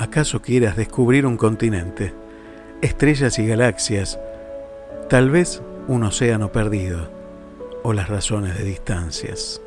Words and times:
¿Acaso 0.00 0.40
quieras 0.40 0.78
descubrir 0.78 1.26
un 1.26 1.36
continente, 1.36 2.14
estrellas 2.80 3.38
y 3.38 3.46
galaxias, 3.46 4.18
tal 5.10 5.28
vez 5.28 5.60
un 5.88 6.04
océano 6.04 6.50
perdido 6.50 7.10
o 7.82 7.92
las 7.92 8.08
razones 8.08 8.56
de 8.56 8.64
distancias? 8.64 9.60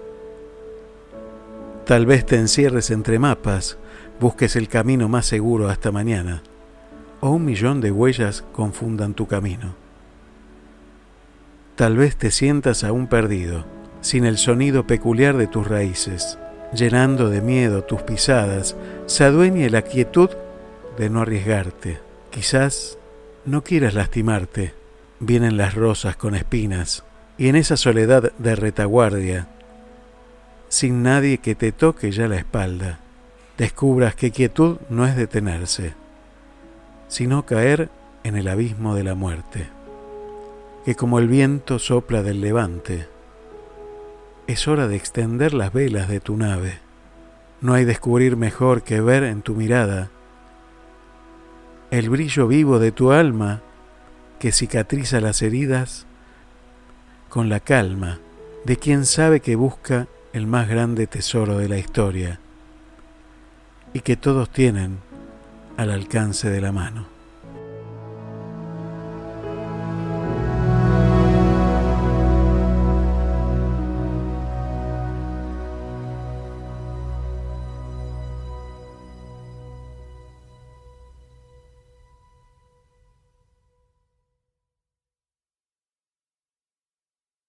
Tal 1.86 2.08
vez 2.08 2.26
te 2.26 2.38
encierres 2.38 2.90
entre 2.90 3.20
mapas, 3.20 3.78
busques 4.20 4.56
el 4.56 4.70
camino 4.70 5.08
más 5.08 5.28
seguro 5.28 5.70
hasta 5.70 5.92
mañana, 5.92 6.42
o 7.22 7.30
un 7.30 7.46
millón 7.46 7.80
de 7.80 7.92
huellas 7.92 8.44
confundan 8.54 9.14
tu 9.14 9.28
camino. 9.28 9.76
Tal 11.76 11.96
vez 11.96 12.18
te 12.18 12.32
sientas 12.32 12.84
aún 12.84 13.06
perdido, 13.06 13.66
sin 14.02 14.26
el 14.26 14.40
sonido 14.40 14.88
peculiar 14.88 15.38
de 15.38 15.46
tus 15.46 15.68
raíces, 15.68 16.40
llenando 16.76 17.30
de 17.30 17.42
miedo 17.42 17.84
tus 17.84 18.02
pisadas, 18.02 18.76
se 19.06 19.24
adueñe 19.24 19.70
la 19.70 19.84
quietud 19.84 20.30
de 20.98 21.10
no 21.10 21.22
arriesgarte. 21.22 22.00
Quizás 22.32 22.98
no 23.46 23.64
quieras 23.64 23.94
lastimarte, 23.94 24.74
vienen 25.20 25.58
las 25.58 25.76
rosas 25.76 26.16
con 26.16 26.36
espinas, 26.36 27.04
y 27.38 27.48
en 27.48 27.56
esa 27.56 27.78
soledad 27.78 28.32
de 28.38 28.56
retaguardia, 28.56 29.48
sin 30.70 31.04
nadie 31.04 31.38
que 31.38 31.56
te 31.56 31.72
toque 31.72 32.12
ya 32.12 32.28
la 32.28 32.38
espalda, 32.38 33.00
descubras 33.58 34.16
que 34.16 34.32
quietud 34.32 34.78
no 34.90 35.06
es 35.06 35.16
detenerse, 35.16 35.94
sino 37.08 37.46
caer 37.46 37.90
en 38.24 38.36
el 38.36 38.48
abismo 38.48 38.96
de 38.96 39.04
la 39.04 39.14
muerte, 39.14 39.68
que 40.86 40.96
como 40.96 41.20
el 41.20 41.28
viento 41.28 41.80
sopla 41.80 42.24
del 42.24 42.42
levante, 42.42 43.08
es 44.48 44.68
hora 44.68 44.88
de 44.88 44.96
extender 44.96 45.54
las 45.54 45.72
velas 45.74 46.08
de 46.08 46.20
tu 46.20 46.38
nave. 46.38 46.80
No 47.62 47.74
hay 47.74 47.86
descubrir 47.86 48.36
mejor 48.36 48.84
que 48.84 49.02
ver 49.02 49.24
en 49.24 49.42
tu 49.42 49.56
mirada 49.56 50.10
el 51.92 52.10
brillo 52.10 52.48
vivo 52.48 52.80
de 52.80 52.92
tu 52.92 53.12
alma 53.12 53.62
que 54.40 54.52
cicatriza 54.52 55.22
las 55.22 55.42
heridas 55.42 56.08
con 57.30 57.50
la 57.50 57.60
calma 57.60 58.20
de 58.66 58.78
quien 58.78 59.06
sabe 59.06 59.40
que 59.40 59.56
busca 59.56 60.08
el 60.34 60.48
más 60.48 60.68
grande 60.68 61.08
tesoro 61.08 61.58
de 61.58 61.70
la 61.70 61.78
historia 61.78 62.40
y 63.94 64.00
que 64.00 64.18
todos 64.18 64.50
tienen 64.50 64.98
al 65.78 65.92
alcance 65.92 66.50
de 66.50 66.62
la 66.62 66.72
mano. 66.72 67.06